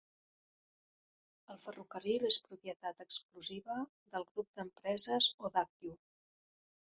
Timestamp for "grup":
4.31-4.49